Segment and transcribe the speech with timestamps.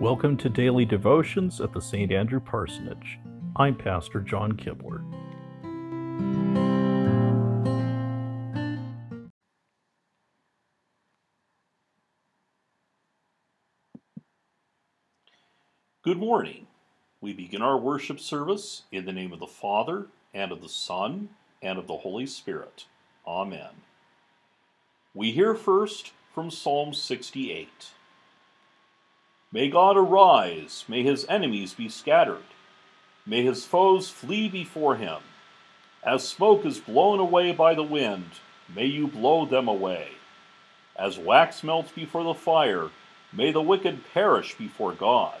[0.00, 2.12] Welcome to Daily Devotions at the St.
[2.12, 3.18] Andrew Parsonage.
[3.56, 5.02] I'm Pastor John Kibler.
[16.02, 16.68] Good morning.
[17.20, 21.30] We begin our worship service in the name of the Father, and of the Son,
[21.60, 22.84] and of the Holy Spirit.
[23.26, 23.82] Amen.
[25.12, 27.90] We hear first from Psalm 68.
[29.50, 32.44] May God arise, may his enemies be scattered,
[33.24, 35.20] may his foes flee before him.
[36.04, 38.30] As smoke is blown away by the wind,
[38.74, 40.08] may you blow them away.
[40.96, 42.90] As wax melts before the fire,
[43.32, 45.38] may the wicked perish before God.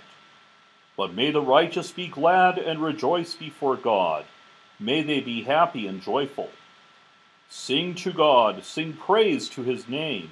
[0.96, 4.24] But may the righteous be glad and rejoice before God.
[4.80, 6.48] May they be happy and joyful.
[7.50, 10.30] Sing to God, sing praise to his name.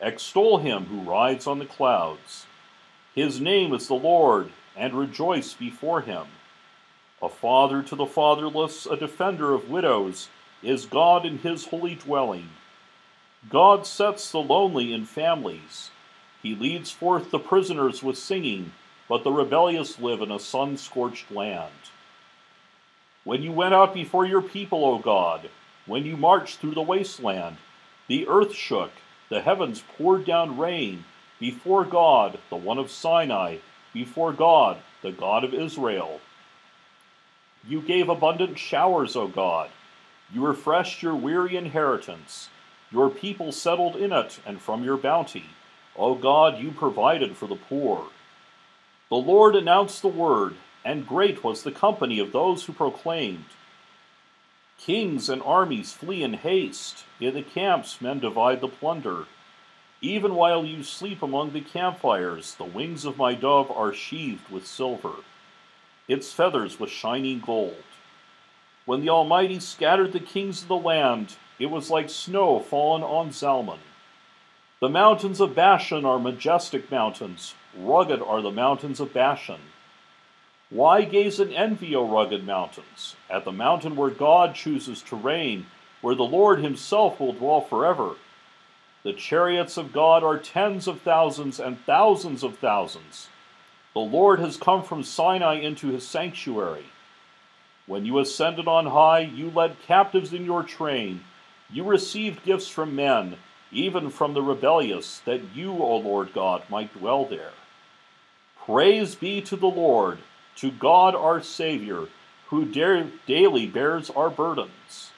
[0.00, 2.46] Extol him who rides on the clouds.
[3.18, 6.26] His name is the Lord, and rejoice before him.
[7.20, 10.28] A father to the fatherless, a defender of widows,
[10.62, 12.50] is God in his holy dwelling.
[13.50, 15.90] God sets the lonely in families.
[16.44, 18.70] He leads forth the prisoners with singing,
[19.08, 21.90] but the rebellious live in a sun scorched land.
[23.24, 25.50] When you went out before your people, O God,
[25.86, 27.56] when you marched through the wasteland,
[28.06, 28.92] the earth shook,
[29.28, 31.04] the heavens poured down rain,
[31.38, 33.58] before God, the one of Sinai,
[33.92, 36.20] before God, the God of Israel.
[37.66, 39.70] You gave abundant showers, O God.
[40.32, 42.48] You refreshed your weary inheritance.
[42.90, 45.44] Your people settled in it, and from your bounty,
[45.96, 48.08] O God, you provided for the poor.
[49.08, 53.44] The Lord announced the word, and great was the company of those who proclaimed.
[54.78, 57.04] Kings and armies flee in haste.
[57.20, 59.26] In the camps men divide the plunder.
[60.00, 64.64] Even while you sleep among the campfires, the wings of my dove are sheathed with
[64.64, 65.14] silver,
[66.06, 67.82] its feathers with shining gold.
[68.84, 73.32] When the Almighty scattered the kings of the land, it was like snow fallen on
[73.32, 73.80] Zalmon.
[74.80, 79.60] The mountains of Bashan are majestic mountains, rugged are the mountains of Bashan.
[80.70, 85.66] Why gaze in envy, O rugged mountains, at the mountain where God chooses to reign,
[86.02, 88.14] where the Lord himself will dwell forever?
[89.08, 93.28] The chariots of God are tens of thousands and thousands of thousands.
[93.94, 96.84] The Lord has come from Sinai into his sanctuary.
[97.86, 101.24] When you ascended on high, you led captives in your train.
[101.70, 103.36] You received gifts from men,
[103.72, 107.52] even from the rebellious, that you, O Lord God, might dwell there.
[108.66, 110.18] Praise be to the Lord
[110.56, 112.08] to God our Savior,
[112.48, 112.66] who
[113.26, 115.12] daily bears our burdens.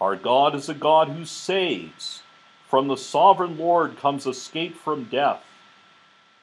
[0.00, 2.24] Our God is a God who saves.
[2.70, 5.42] From the sovereign Lord comes escape from death.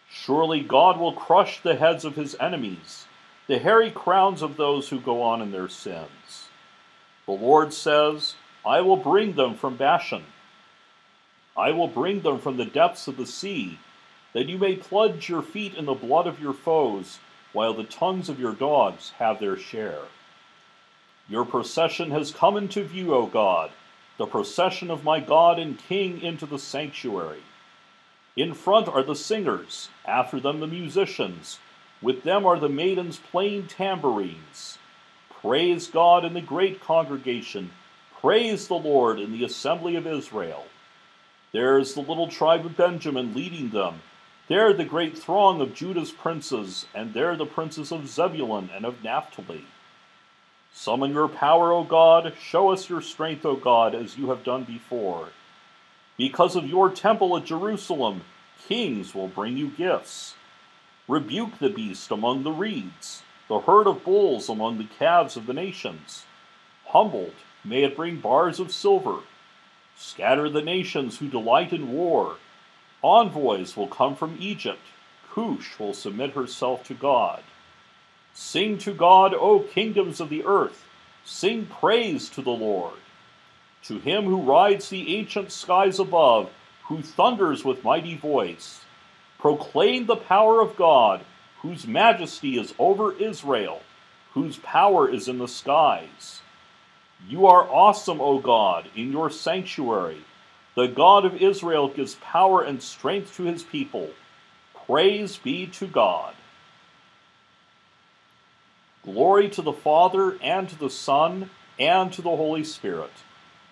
[0.10, 3.06] Surely God will crush the heads of his enemies,
[3.48, 6.50] the hairy crowns of those who go on in their sins.
[7.26, 8.36] The Lord says,
[8.66, 10.26] I will bring them from Bashan.
[11.56, 13.80] I will bring them from the depths of the sea,
[14.34, 17.20] that you may plunge your feet in the blood of your foes
[17.54, 20.04] while the tongues of your dogs have their share.
[21.30, 23.72] Your procession has come into view, O God,
[24.18, 27.44] the procession of my God and King into the sanctuary.
[28.36, 31.60] In front are the singers, after them the musicians,
[32.02, 34.78] with them are the maidens playing tambourines.
[35.30, 37.72] Praise God in the great congregation,
[38.20, 40.66] praise the Lord in the assembly of Israel.
[41.52, 44.02] There is the little tribe of Benjamin leading them
[44.48, 49.04] there the great throng of Judah's princes, and there the princes of Zebulun and of
[49.04, 49.66] Naphtali.
[50.80, 54.64] Summon your power, O God, show us your strength, O God, as you have done
[54.64, 55.30] before.
[56.18, 58.22] Because of your temple at Jerusalem,
[58.68, 60.36] kings will bring you gifts.
[61.08, 65.54] Rebuke the beast among the reeds, the herd of bulls among the calves of the
[65.54, 66.26] nations.
[66.90, 67.34] Humbled,
[67.64, 69.22] may it bring bars of silver.
[69.98, 72.38] Scatter the nations who delight in war
[73.04, 74.86] Envoys will come from Egypt.
[75.34, 77.42] Cush will submit herself to God.
[78.40, 80.86] Sing to God, O kingdoms of the earth.
[81.26, 82.94] Sing praise to the Lord.
[83.86, 86.52] To him who rides the ancient skies above,
[86.84, 88.82] who thunders with mighty voice.
[89.40, 91.26] Proclaim the power of God,
[91.64, 93.82] whose majesty is over Israel,
[94.36, 96.42] whose power is in the skies.
[97.28, 100.24] You are awesome, O God, in your sanctuary.
[100.76, 104.12] The God of Israel gives power and strength to his people.
[104.86, 106.36] Praise be to God.
[109.08, 111.50] Glory to the Father, and to the Son,
[111.80, 113.14] and to the Holy Spirit,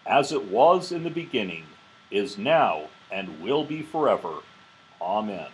[0.05, 1.65] as it was in the beginning,
[2.09, 4.35] is now, and will be forever.
[5.01, 5.47] Amen.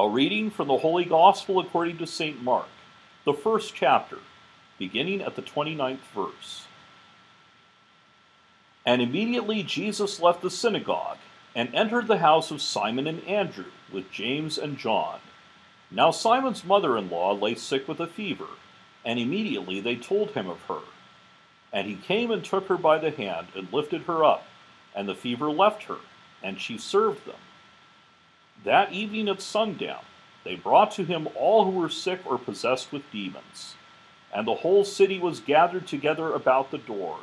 [0.00, 2.42] A reading from the Holy Gospel according to St.
[2.42, 2.66] Mark,
[3.24, 4.18] the first chapter
[4.78, 6.66] beginning at the 29th verse.
[8.86, 11.18] And immediately Jesus left the synagogue
[11.54, 15.18] and entered the house of Simon and Andrew with James and John.
[15.90, 18.48] Now Simon's mother in law lay sick with a fever,
[19.04, 20.80] and immediately they told him of her.
[21.72, 24.46] And he came and took her by the hand and lifted her up,
[24.94, 25.98] and the fever left her,
[26.42, 27.40] and she served them.
[28.64, 30.04] That evening at sundown,
[30.44, 33.74] they brought to him all who were sick or possessed with demons.
[34.32, 37.20] And the whole city was gathered together about the door.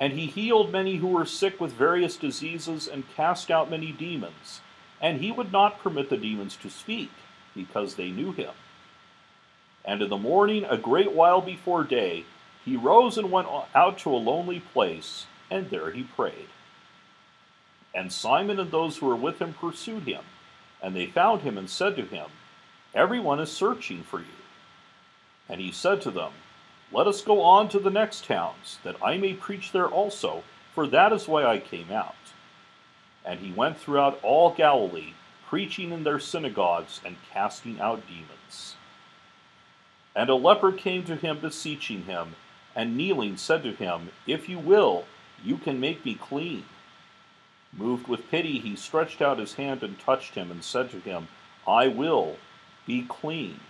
[0.00, 4.60] And he healed many who were sick with various diseases and cast out many demons.
[5.00, 7.10] And he would not permit the demons to speak,
[7.54, 8.52] because they knew him.
[9.84, 12.24] And in the morning, a great while before day,
[12.64, 16.48] he rose and went out to a lonely place, and there he prayed.
[17.94, 20.22] And Simon and those who were with him pursued him
[20.82, 22.26] and they found him and said to him,
[22.94, 24.26] Everyone is searching for you.
[25.48, 26.32] And he said to them,
[26.92, 30.86] Let us go on to the next towns, that I may preach there also, for
[30.86, 32.14] that is why I came out.
[33.24, 35.14] And he went throughout all Galilee,
[35.46, 38.76] preaching in their synagogues and casting out demons.
[40.14, 42.34] And a leper came to him, beseeching him,
[42.74, 45.04] and kneeling said to him, If you will,
[45.44, 46.64] you can make me clean.
[47.72, 51.28] Moved with pity, he stretched out his hand and touched him, and said to him,
[51.66, 52.36] I will
[52.86, 53.60] be clean.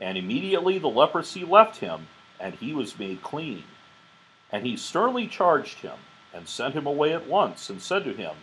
[0.00, 2.08] And immediately the leprosy left him,
[2.38, 3.64] and he was made clean.
[4.50, 5.98] And he sternly charged him,
[6.32, 8.34] and sent him away at once, and said to him,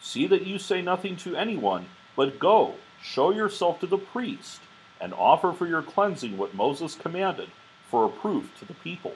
[0.00, 4.60] See that you say nothing to anyone, but go, show yourself to the priest,
[5.00, 7.50] and offer for your cleansing what Moses commanded,
[7.88, 9.14] for a proof to the people.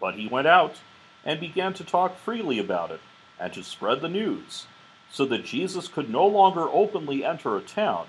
[0.00, 0.76] But he went out,
[1.24, 3.00] and began to talk freely about it
[3.38, 4.66] and to spread the news,
[5.10, 8.06] so that Jesus could no longer openly enter a town,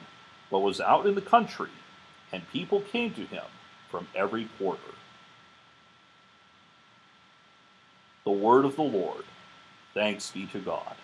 [0.50, 1.70] but was out in the country,
[2.32, 3.44] and people came to him
[3.90, 4.82] from every quarter.
[8.24, 9.26] The word of the Lord.
[9.94, 10.96] Thanks be to God.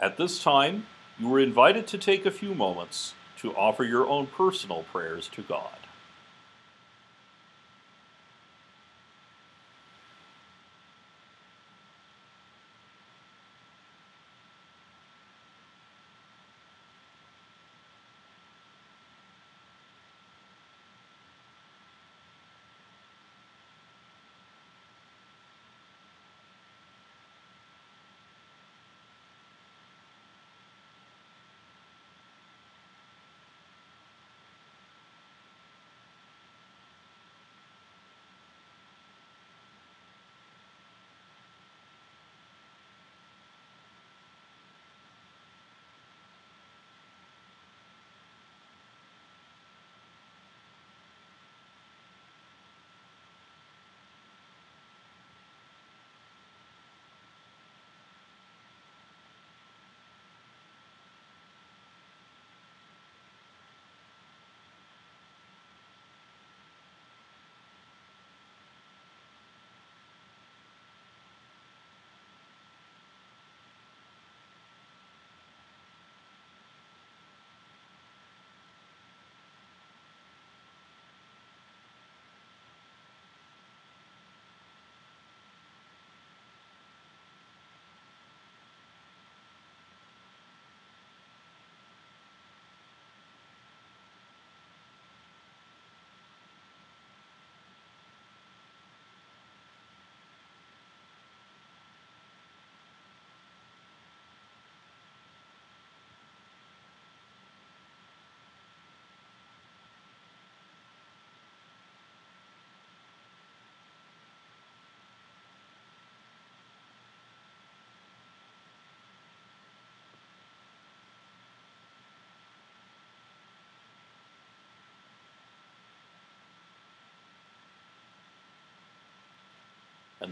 [0.00, 0.86] At this time,
[1.18, 5.42] you are invited to take a few moments to offer your own personal prayers to
[5.42, 5.85] God.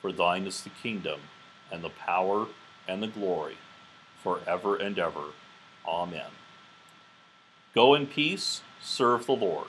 [0.00, 1.20] For thine is the kingdom,
[1.70, 2.46] and the power,
[2.88, 3.56] and the glory,
[4.22, 5.32] forever and ever.
[5.86, 6.30] Amen.
[7.74, 9.68] Go in peace, serve the Lord.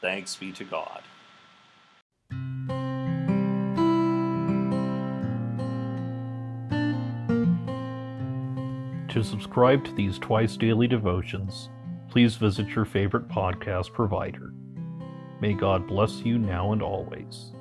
[0.00, 1.02] Thanks be to God.
[9.08, 11.70] To subscribe to these twice daily devotions,
[12.08, 14.52] please visit your favorite podcast provider.
[15.40, 17.52] May God bless you now and always.